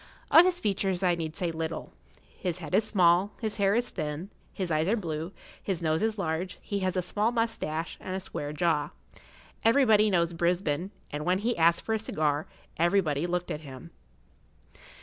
Of 0.31 0.45
his 0.45 0.59
features 0.59 1.03
I 1.03 1.13
need 1.13 1.35
say 1.35 1.51
little. 1.51 1.93
His 2.27 2.57
head 2.57 2.73
is 2.73 2.83
small, 2.83 3.33
his 3.39 3.57
hair 3.57 3.75
is 3.75 3.91
thin, 3.91 4.31
his 4.51 4.71
eyes 4.71 4.87
are 4.87 4.95
blue, 4.97 5.31
his 5.61 5.79
nose 5.79 6.01
is 6.01 6.17
large, 6.17 6.57
he 6.59 6.79
has 6.79 6.95
a 6.97 7.03
small 7.03 7.31
moustache, 7.31 7.99
and 8.01 8.15
a 8.15 8.19
square 8.19 8.51
jaw. 8.51 8.89
Everybody 9.63 10.09
knows 10.09 10.33
Brisbane, 10.33 10.89
and 11.11 11.23
when 11.23 11.37
he 11.37 11.55
asked 11.55 11.85
for 11.85 11.93
a 11.93 11.99
cigar 11.99 12.47
everybody 12.77 13.27
looked 13.27 13.51
at 13.51 13.61
him. 13.61 13.91